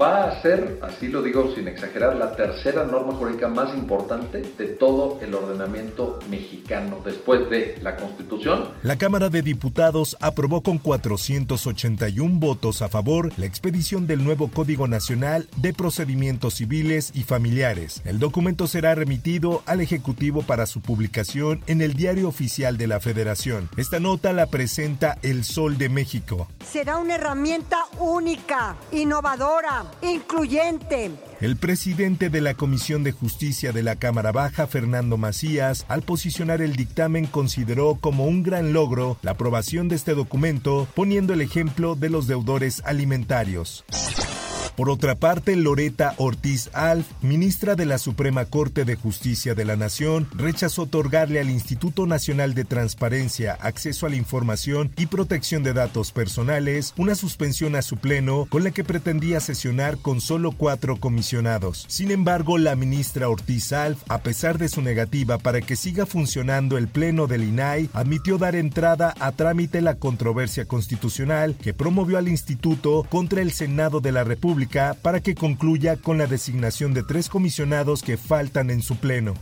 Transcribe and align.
Va 0.00 0.24
a 0.24 0.42
ser, 0.42 0.78
así 0.82 1.08
lo 1.08 1.22
digo 1.22 1.54
sin 1.54 1.68
exagerar, 1.68 2.16
la 2.16 2.36
tercera 2.36 2.84
norma 2.84 3.14
jurídica 3.14 3.48
más 3.48 3.74
importante 3.74 4.42
de 4.56 4.66
todo 4.66 5.18
el 5.22 5.34
ordenamiento 5.34 6.18
mexicano 6.30 7.00
después 7.04 7.48
de 7.48 7.78
la 7.82 7.96
Constitución. 7.96 8.68
La 8.82 8.96
Cámara 8.98 9.30
de 9.30 9.42
Diputados 9.42 10.16
aprobó 10.20 10.62
con 10.62 10.78
481 10.78 12.38
votos 12.38 12.82
a 12.82 12.88
favor 12.88 13.32
la 13.38 13.46
expedición 13.46 14.06
del 14.06 14.22
nuevo 14.22 14.48
Código 14.48 14.86
Nacional 14.86 15.48
de 15.56 15.72
Procedimientos 15.72 16.54
Civiles 16.54 17.12
y 17.14 17.22
Familiares. 17.22 18.02
El 18.04 18.18
documento 18.18 18.66
será 18.66 18.94
remitido 18.94 19.62
al 19.66 19.80
Ejecutivo 19.80 20.42
para 20.42 20.66
su 20.66 20.80
publicación 20.80 21.62
en 21.66 21.80
el 21.80 21.94
Diario 21.94 22.28
Oficial 22.28 22.76
de 22.76 22.86
la 22.86 23.00
Federación. 23.00 23.70
Esta 23.76 23.98
nota 24.00 24.32
la 24.32 24.46
presenta 24.46 25.18
El 25.22 25.44
Sol 25.44 25.78
de 25.78 25.88
México. 25.88 26.48
Será 26.64 26.98
una 26.98 27.14
herramienta 27.14 27.78
única, 27.98 28.76
innovadora 28.92 29.85
incluyente. 30.02 31.10
El 31.40 31.56
presidente 31.56 32.30
de 32.30 32.40
la 32.40 32.54
Comisión 32.54 33.04
de 33.04 33.12
Justicia 33.12 33.72
de 33.72 33.82
la 33.82 33.96
Cámara 33.96 34.32
Baja, 34.32 34.66
Fernando 34.66 35.16
Macías, 35.16 35.84
al 35.88 36.02
posicionar 36.02 36.62
el 36.62 36.76
dictamen 36.76 37.26
consideró 37.26 37.96
como 38.00 38.26
un 38.26 38.42
gran 38.42 38.72
logro 38.72 39.18
la 39.22 39.32
aprobación 39.32 39.88
de 39.88 39.96
este 39.96 40.14
documento, 40.14 40.88
poniendo 40.94 41.32
el 41.34 41.40
ejemplo 41.40 41.94
de 41.94 42.10
los 42.10 42.26
deudores 42.26 42.82
alimentarios. 42.84 43.84
Por 44.76 44.90
otra 44.90 45.14
parte, 45.14 45.56
Loreta 45.56 46.14
Ortiz 46.18 46.68
Alf, 46.74 47.06
ministra 47.22 47.76
de 47.76 47.86
la 47.86 47.96
Suprema 47.96 48.44
Corte 48.44 48.84
de 48.84 48.94
Justicia 48.94 49.54
de 49.54 49.64
la 49.64 49.74
Nación, 49.74 50.28
rechazó 50.34 50.82
otorgarle 50.82 51.40
al 51.40 51.48
Instituto 51.48 52.06
Nacional 52.06 52.52
de 52.52 52.66
Transparencia, 52.66 53.54
Acceso 53.54 54.04
a 54.04 54.10
la 54.10 54.16
Información 54.16 54.92
y 54.98 55.06
Protección 55.06 55.62
de 55.62 55.72
Datos 55.72 56.12
Personales 56.12 56.92
una 56.98 57.14
suspensión 57.14 57.74
a 57.74 57.80
su 57.80 57.96
pleno 57.96 58.46
con 58.50 58.64
la 58.64 58.70
que 58.70 58.84
pretendía 58.84 59.40
sesionar 59.40 59.96
con 59.96 60.20
solo 60.20 60.52
cuatro 60.52 60.96
comisionados. 60.96 61.86
Sin 61.88 62.10
embargo, 62.10 62.58
la 62.58 62.76
ministra 62.76 63.30
Ortiz 63.30 63.72
Alf, 63.72 64.02
a 64.08 64.18
pesar 64.18 64.58
de 64.58 64.68
su 64.68 64.82
negativa 64.82 65.38
para 65.38 65.62
que 65.62 65.76
siga 65.76 66.04
funcionando 66.04 66.76
el 66.76 66.88
pleno 66.88 67.26
del 67.26 67.44
INAI, 67.44 67.88
admitió 67.94 68.36
dar 68.36 68.54
entrada 68.54 69.14
a 69.20 69.32
trámite 69.32 69.80
la 69.80 69.94
controversia 69.94 70.66
constitucional 70.66 71.56
que 71.62 71.72
promovió 71.72 72.18
al 72.18 72.28
instituto 72.28 73.06
contra 73.08 73.40
el 73.40 73.52
Senado 73.52 74.00
de 74.00 74.12
la 74.12 74.22
República 74.22 74.65
para 75.02 75.20
que 75.20 75.34
concluya 75.34 75.96
con 75.96 76.18
la 76.18 76.26
designación 76.26 76.94
de 76.94 77.02
tres 77.02 77.28
comisionados 77.28 78.02
que 78.02 78.16
faltan 78.16 78.70
en 78.70 78.82
su 78.82 78.96
pleno. 78.96 79.34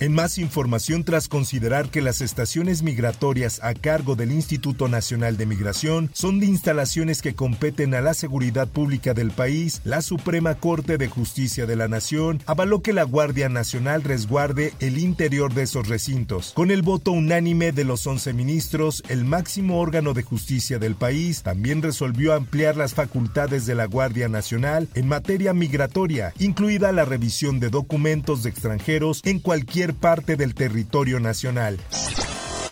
En 0.00 0.14
más 0.14 0.38
información, 0.38 1.04
tras 1.04 1.28
considerar 1.28 1.90
que 1.90 2.00
las 2.00 2.22
estaciones 2.22 2.82
migratorias 2.82 3.60
a 3.62 3.74
cargo 3.74 4.16
del 4.16 4.32
Instituto 4.32 4.88
Nacional 4.88 5.36
de 5.36 5.44
Migración 5.44 6.08
son 6.14 6.40
de 6.40 6.46
instalaciones 6.46 7.20
que 7.20 7.34
competen 7.34 7.94
a 7.94 8.00
la 8.00 8.14
seguridad 8.14 8.66
pública 8.66 9.12
del 9.12 9.30
país, 9.30 9.82
la 9.84 10.00
Suprema 10.00 10.54
Corte 10.54 10.96
de 10.96 11.08
Justicia 11.08 11.66
de 11.66 11.76
la 11.76 11.86
Nación 11.86 12.40
avaló 12.46 12.80
que 12.80 12.94
la 12.94 13.02
Guardia 13.02 13.50
Nacional 13.50 14.02
resguarde 14.02 14.72
el 14.80 14.96
interior 14.96 15.52
de 15.52 15.64
esos 15.64 15.86
recintos. 15.86 16.52
Con 16.54 16.70
el 16.70 16.80
voto 16.80 17.12
unánime 17.12 17.72
de 17.72 17.84
los 17.84 18.06
11 18.06 18.32
ministros, 18.32 19.02
el 19.10 19.26
máximo 19.26 19.80
órgano 19.80 20.14
de 20.14 20.22
justicia 20.22 20.78
del 20.78 20.94
país 20.94 21.42
también 21.42 21.82
resolvió 21.82 22.32
ampliar 22.32 22.74
las 22.74 22.94
facultades 22.94 23.66
de 23.66 23.74
la 23.74 23.84
Guardia 23.84 24.30
Nacional 24.30 24.88
en 24.94 25.08
materia 25.08 25.52
migratoria, 25.52 26.32
incluida 26.38 26.90
la 26.90 27.04
revisión 27.04 27.60
de 27.60 27.68
documentos 27.68 28.42
de 28.42 28.48
extranjeros 28.48 29.20
en 29.24 29.40
cualquier 29.40 29.89
parte 29.92 30.36
del 30.36 30.54
territorio 30.54 31.20
nacional. 31.20 31.78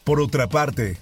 Por 0.04 0.20
otra 0.20 0.48
parte, 0.48 0.96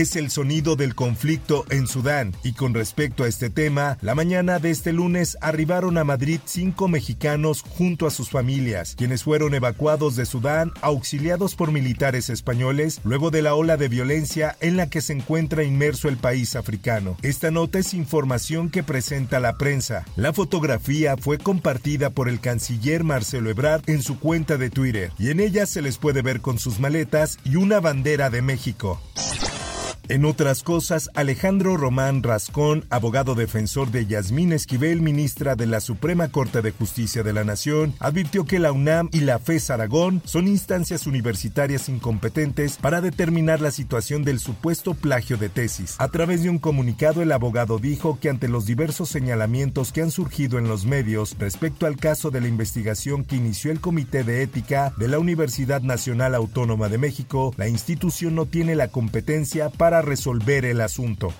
es 0.00 0.14
el 0.14 0.30
sonido 0.30 0.76
del 0.76 0.94
conflicto 0.94 1.64
en 1.70 1.86
Sudán. 1.86 2.34
Y 2.44 2.52
con 2.52 2.72
respecto 2.72 3.24
a 3.24 3.28
este 3.28 3.50
tema, 3.50 3.98
la 4.00 4.14
mañana 4.14 4.58
de 4.58 4.70
este 4.70 4.92
lunes 4.92 5.36
arribaron 5.40 5.98
a 5.98 6.04
Madrid 6.04 6.40
cinco 6.44 6.88
mexicanos 6.88 7.62
junto 7.62 8.06
a 8.06 8.10
sus 8.10 8.30
familias, 8.30 8.94
quienes 8.96 9.24
fueron 9.24 9.54
evacuados 9.54 10.14
de 10.14 10.26
Sudán, 10.26 10.72
auxiliados 10.82 11.56
por 11.56 11.72
militares 11.72 12.30
españoles, 12.30 13.00
luego 13.02 13.30
de 13.30 13.42
la 13.42 13.54
ola 13.54 13.76
de 13.76 13.88
violencia 13.88 14.56
en 14.60 14.76
la 14.76 14.88
que 14.88 15.00
se 15.00 15.14
encuentra 15.14 15.64
inmerso 15.64 16.08
el 16.08 16.16
país 16.16 16.54
africano. 16.54 17.16
Esta 17.22 17.50
nota 17.50 17.78
es 17.78 17.94
información 17.94 18.70
que 18.70 18.82
presenta 18.82 19.40
la 19.40 19.56
prensa. 19.56 20.04
La 20.16 20.32
fotografía 20.32 21.16
fue 21.16 21.38
compartida 21.38 22.10
por 22.10 22.28
el 22.28 22.40
canciller 22.40 23.02
Marcelo 23.02 23.50
Ebrard 23.50 23.82
en 23.86 24.02
su 24.02 24.18
cuenta 24.18 24.58
de 24.58 24.70
Twitter, 24.70 25.12
y 25.18 25.30
en 25.30 25.40
ella 25.40 25.66
se 25.66 25.82
les 25.82 25.98
puede 25.98 26.22
ver 26.22 26.40
con 26.40 26.58
sus 26.58 26.78
maletas 26.78 27.38
y 27.44 27.56
una 27.56 27.80
bandera 27.80 28.30
de 28.30 28.42
México. 28.42 29.00
En 30.10 30.24
otras 30.24 30.62
cosas, 30.62 31.10
Alejandro 31.14 31.76
Román 31.76 32.22
Rascón, 32.22 32.86
abogado 32.88 33.34
defensor 33.34 33.90
de 33.90 34.06
Yasmín 34.06 34.54
Esquivel, 34.54 35.02
ministra 35.02 35.54
de 35.54 35.66
la 35.66 35.80
Suprema 35.80 36.28
Corte 36.28 36.62
de 36.62 36.70
Justicia 36.70 37.22
de 37.22 37.34
la 37.34 37.44
Nación, 37.44 37.92
advirtió 38.00 38.46
que 38.46 38.58
la 38.58 38.72
UNAM 38.72 39.10
y 39.12 39.20
la 39.20 39.38
FES 39.38 39.68
Aragón 39.68 40.22
son 40.24 40.48
instancias 40.48 41.06
universitarias 41.06 41.90
incompetentes 41.90 42.78
para 42.78 43.02
determinar 43.02 43.60
la 43.60 43.70
situación 43.70 44.24
del 44.24 44.40
supuesto 44.40 44.94
plagio 44.94 45.36
de 45.36 45.50
tesis. 45.50 45.96
A 45.98 46.08
través 46.08 46.42
de 46.42 46.48
un 46.48 46.58
comunicado, 46.58 47.20
el 47.20 47.30
abogado 47.30 47.78
dijo 47.78 48.18
que 48.18 48.30
ante 48.30 48.48
los 48.48 48.64
diversos 48.64 49.10
señalamientos 49.10 49.92
que 49.92 50.00
han 50.00 50.10
surgido 50.10 50.58
en 50.58 50.68
los 50.68 50.86
medios 50.86 51.36
respecto 51.38 51.84
al 51.84 51.98
caso 51.98 52.30
de 52.30 52.40
la 52.40 52.48
investigación 52.48 53.26
que 53.26 53.36
inició 53.36 53.72
el 53.72 53.80
Comité 53.82 54.24
de 54.24 54.42
Ética 54.42 54.94
de 54.96 55.08
la 55.08 55.18
Universidad 55.18 55.82
Nacional 55.82 56.34
Autónoma 56.34 56.88
de 56.88 56.96
México, 56.96 57.52
la 57.58 57.68
institución 57.68 58.34
no 58.34 58.46
tiene 58.46 58.74
la 58.74 58.88
competencia 58.88 59.68
para 59.68 59.97
resolver 60.02 60.64
el 60.64 60.80
asunto. 60.80 61.32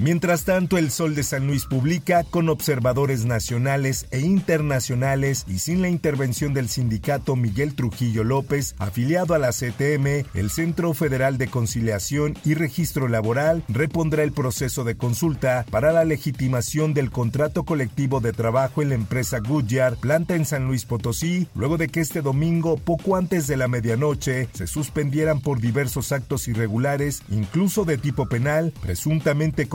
Mientras 0.00 0.44
tanto, 0.44 0.76
el 0.76 0.90
Sol 0.90 1.14
de 1.14 1.22
San 1.22 1.46
Luis 1.46 1.66
publica 1.66 2.24
con 2.24 2.48
observadores 2.48 3.26
nacionales 3.26 4.06
e 4.10 4.18
internacionales 4.20 5.44
y 5.46 5.60
sin 5.60 5.82
la 5.82 5.88
intervención 5.88 6.52
del 6.52 6.68
sindicato 6.68 7.36
Miguel 7.36 7.76
Trujillo 7.76 8.24
López, 8.24 8.74
afiliado 8.78 9.34
a 9.34 9.38
la 9.38 9.50
CTM, 9.50 10.26
el 10.34 10.50
Centro 10.50 10.94
Federal 10.94 11.38
de 11.38 11.46
Conciliación 11.46 12.36
y 12.44 12.54
Registro 12.54 13.06
Laboral 13.06 13.62
repondrá 13.68 14.24
el 14.24 14.32
proceso 14.32 14.82
de 14.82 14.96
consulta 14.96 15.64
para 15.70 15.92
la 15.92 16.04
legitimación 16.04 16.92
del 16.92 17.12
contrato 17.12 17.62
colectivo 17.62 18.18
de 18.20 18.32
trabajo 18.32 18.82
en 18.82 18.88
la 18.88 18.96
empresa 18.96 19.38
Goodyear, 19.38 19.96
planta 19.96 20.34
en 20.34 20.44
San 20.44 20.64
Luis 20.66 20.86
Potosí, 20.86 21.46
luego 21.54 21.76
de 21.76 21.86
que 21.86 22.00
este 22.00 22.20
domingo, 22.20 22.78
poco 22.78 23.14
antes 23.14 23.46
de 23.46 23.56
la 23.56 23.68
medianoche, 23.68 24.48
se 24.54 24.66
suspendieran 24.66 25.40
por 25.40 25.60
diversos 25.60 26.10
actos 26.10 26.48
irregulares, 26.48 27.22
incluso 27.30 27.84
de 27.84 27.96
tipo 27.96 28.26
penal, 28.26 28.74
presuntamente 28.82 29.68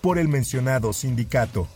por 0.00 0.18
el 0.18 0.28
mencionado 0.28 0.92
sindicato. 0.92 1.68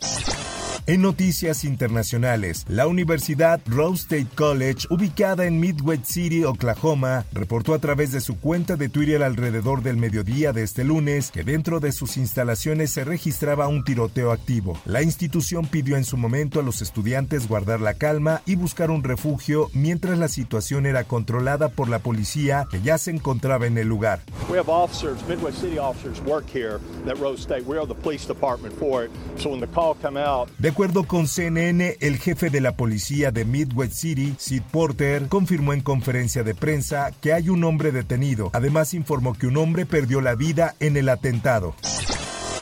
En 0.87 1.01
noticias 1.01 1.63
internacionales, 1.63 2.63
la 2.69 2.85
Universidad 2.85 3.59
Rose 3.65 4.03
State 4.03 4.27
College, 4.35 4.85
ubicada 4.91 5.45
en 5.45 5.59
Midwest 5.59 6.05
City, 6.05 6.43
Oklahoma, 6.43 7.25
reportó 7.33 7.73
a 7.73 7.79
través 7.79 8.11
de 8.11 8.21
su 8.21 8.39
cuenta 8.39 8.75
de 8.75 8.87
Twitter 8.87 9.23
alrededor 9.23 9.81
del 9.81 9.97
mediodía 9.97 10.53
de 10.53 10.61
este 10.61 10.83
lunes 10.83 11.31
que 11.31 11.43
dentro 11.43 11.79
de 11.79 11.91
sus 11.91 12.17
instalaciones 12.17 12.91
se 12.91 13.03
registraba 13.03 13.67
un 13.67 13.83
tiroteo 13.83 14.31
activo. 14.31 14.79
La 14.85 15.01
institución 15.01 15.65
pidió 15.65 15.97
en 15.97 16.05
su 16.05 16.17
momento 16.17 16.59
a 16.59 16.63
los 16.63 16.83
estudiantes 16.83 17.47
guardar 17.47 17.81
la 17.81 17.95
calma 17.95 18.43
y 18.45 18.55
buscar 18.55 18.91
un 18.91 19.01
refugio 19.01 19.71
mientras 19.73 20.19
la 20.19 20.27
situación 20.27 20.85
era 20.85 21.03
controlada 21.03 21.69
por 21.69 21.89
la 21.89 21.97
policía 21.97 22.67
que 22.69 22.83
ya 22.83 22.99
se 22.99 23.09
encontraba 23.09 23.65
en 23.65 23.79
el 23.79 23.87
lugar. 23.87 24.19
We 24.51 24.59
have 24.59 24.69
officers, 24.69 25.17
Midwest 25.27 25.61
City 25.61 25.79
officers 25.79 26.21
work 26.27 26.45
here 26.47 26.79
at 27.07 27.17
Rose 27.17 27.41
State. 27.41 27.63
We 27.65 27.75
are 27.75 27.87
the 27.87 27.95
police 27.95 28.27
department 28.27 28.77
for 28.77 29.03
it. 29.03 29.11
So 29.37 29.49
when 29.49 29.61
the 29.61 29.67
call 29.67 29.95
come 29.99 30.15
out, 30.15 30.47
de 30.59 30.74
acuerdo 30.75 31.05
con 31.05 31.25
CNN, 31.25 31.95
el 32.01 32.17
jefe 32.17 32.49
de 32.49 32.59
la 32.59 32.75
policía 32.75 33.31
de 33.31 33.45
Midwest 33.45 33.93
City, 33.93 34.35
Sid 34.37 34.61
Porter, 34.73 35.29
confirmó 35.29 35.71
en 35.71 35.79
conferencia 35.79 36.43
de 36.43 36.53
prensa 36.53 37.13
que 37.21 37.31
hay 37.31 37.47
un 37.47 37.63
hombre 37.63 37.93
detenido. 37.93 38.49
Además 38.51 38.93
informó 38.93 39.35
que 39.35 39.47
un 39.47 39.55
hombre 39.55 39.85
perdió 39.85 40.19
la 40.19 40.35
vida 40.35 40.75
en 40.81 40.97
el 40.97 41.07
atentado. 41.07 41.75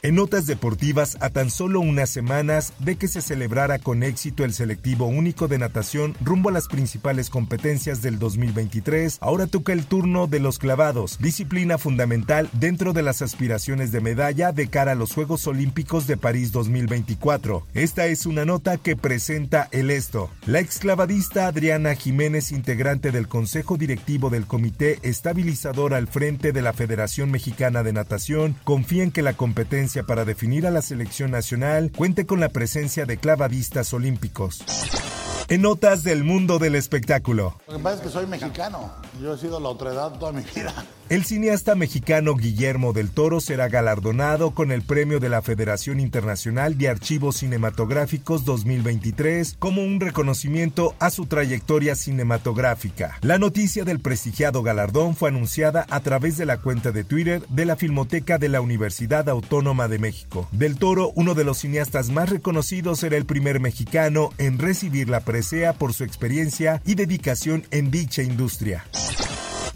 En 0.05 0.15
notas 0.15 0.47
deportivas, 0.47 1.15
a 1.21 1.29
tan 1.29 1.49
solo 1.49 1.79
unas 1.79 2.09
semanas 2.09 2.73
de 2.79 2.97
que 2.97 3.07
se 3.07 3.21
celebrara 3.21 3.79
con 3.79 4.03
éxito 4.03 4.43
el 4.43 4.53
selectivo 4.53 5.05
único 5.05 5.47
de 5.47 5.57
natación 5.57 6.13
rumbo 6.19 6.49
a 6.49 6.51
las 6.51 6.67
principales 6.67 7.29
competencias 7.29 8.01
del 8.01 8.19
2023, 8.19 9.19
ahora 9.21 9.47
toca 9.47 9.71
el 9.71 9.85
turno 9.85 10.27
de 10.27 10.41
los 10.41 10.59
clavados, 10.59 11.19
disciplina 11.21 11.77
fundamental 11.77 12.49
dentro 12.51 12.91
de 12.91 13.01
las 13.01 13.21
aspiraciones 13.21 13.93
de 13.93 14.01
medalla 14.01 14.51
de 14.51 14.67
cara 14.67 14.91
a 14.91 14.95
los 14.95 15.13
Juegos 15.13 15.47
Olímpicos 15.47 16.05
de 16.05 16.17
París 16.17 16.51
2024. 16.51 17.65
Esta 17.73 18.05
es 18.07 18.25
una 18.25 18.43
nota 18.43 18.75
que 18.75 18.97
presenta 18.97 19.69
el 19.71 19.89
esto. 19.89 20.29
La 20.45 20.59
exclavadista 20.59 21.47
Adriana 21.47 21.95
Jiménez, 21.95 22.51
integrante 22.51 23.11
del 23.11 23.29
Consejo 23.29 23.77
Directivo 23.77 24.29
del 24.29 24.47
Comité 24.47 24.99
Estabilizador 25.03 25.93
al 25.93 26.07
frente 26.07 26.51
de 26.51 26.61
la 26.61 26.73
Federación 26.73 27.31
Mexicana 27.31 27.83
de 27.83 27.93
Natación, 27.93 28.57
confía 28.65 29.03
en 29.03 29.11
que 29.11 29.21
la 29.21 29.35
competencia 29.35 29.92
para 30.01 30.25
definir 30.25 30.65
a 30.65 30.71
la 30.71 30.81
selección 30.81 31.29
nacional 31.29 31.91
cuente 31.95 32.25
con 32.25 32.39
la 32.39 32.49
presencia 32.49 33.05
de 33.05 33.17
clavadistas 33.17 33.93
olímpicos. 33.93 34.63
En 35.49 35.61
notas 35.61 36.01
del 36.03 36.23
mundo 36.23 36.57
del 36.57 36.73
espectáculo. 36.73 37.55
Lo 37.67 37.77
que 37.77 37.83
pasa 37.83 37.97
es 37.97 38.01
que 38.01 38.09
soy 38.09 38.25
mexicano. 38.25 38.91
Yo 39.21 39.35
he 39.35 39.37
sido 39.37 39.59
la 39.59 39.69
otredad 39.69 40.13
toda 40.17 40.31
mi 40.31 40.41
vida. 40.55 40.73
El 41.13 41.25
cineasta 41.25 41.75
mexicano 41.75 42.33
Guillermo 42.33 42.91
del 42.91 43.11
Toro 43.11 43.39
será 43.39 43.67
galardonado 43.67 44.55
con 44.55 44.71
el 44.71 44.81
premio 44.81 45.19
de 45.19 45.29
la 45.29 45.43
Federación 45.43 45.99
Internacional 45.99 46.75
de 46.75 46.89
Archivos 46.89 47.37
Cinematográficos 47.37 48.45
2023 48.45 49.57
como 49.59 49.83
un 49.83 49.99
reconocimiento 49.99 50.95
a 50.97 51.11
su 51.11 51.27
trayectoria 51.27 51.93
cinematográfica. 51.93 53.19
La 53.21 53.37
noticia 53.37 53.83
del 53.85 53.99
prestigiado 53.99 54.63
galardón 54.63 55.15
fue 55.15 55.29
anunciada 55.29 55.85
a 55.91 55.99
través 55.99 56.35
de 56.35 56.47
la 56.47 56.61
cuenta 56.61 56.91
de 56.91 57.03
Twitter 57.03 57.45
de 57.47 57.65
la 57.65 57.75
Filmoteca 57.75 58.39
de 58.39 58.49
la 58.49 58.61
Universidad 58.61 59.29
Autónoma 59.29 59.87
de 59.87 59.99
México. 59.99 60.47
Del 60.51 60.79
Toro, 60.79 61.11
uno 61.13 61.35
de 61.35 61.43
los 61.43 61.59
cineastas 61.59 62.09
más 62.09 62.31
reconocidos, 62.31 63.03
era 63.03 63.17
el 63.17 63.25
primer 63.25 63.59
mexicano 63.59 64.31
en 64.39 64.57
recibir 64.57 65.09
la 65.09 65.19
presea 65.19 65.73
por 65.73 65.93
su 65.93 66.05
experiencia 66.05 66.81
y 66.87 66.95
dedicación 66.95 67.67
en 67.69 67.91
dicha 67.91 68.23
industria. 68.23 68.83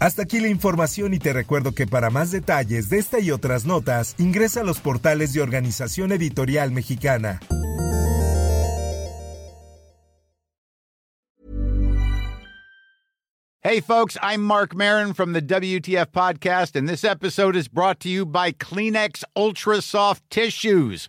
Hasta 0.00 0.22
aquí 0.22 0.38
la 0.38 0.48
información 0.48 1.12
y 1.12 1.18
te 1.18 1.32
recuerdo 1.32 1.72
que 1.72 1.88
para 1.88 2.08
más 2.10 2.30
detalles 2.30 2.88
de 2.88 2.98
esta 2.98 3.18
y 3.18 3.32
otras 3.32 3.64
notas, 3.64 4.14
ingresa 4.18 4.60
a 4.60 4.64
los 4.64 4.78
portales 4.78 5.32
de 5.32 5.40
Organización 5.40 6.12
Editorial 6.12 6.70
Mexicana. 6.70 7.40
Hey 13.60 13.80
folks, 13.80 14.16
I'm 14.22 14.40
Mark 14.44 14.74
Marin 14.74 15.12
from 15.12 15.32
the 15.32 15.42
WTF 15.42 16.06
podcast 16.12 16.76
and 16.76 16.88
this 16.88 17.02
episode 17.04 17.56
is 17.56 17.66
brought 17.68 17.98
to 18.00 18.08
you 18.08 18.24
by 18.24 18.52
Kleenex 18.52 19.24
Ultra 19.36 19.82
Soft 19.82 20.22
Tissues 20.30 21.08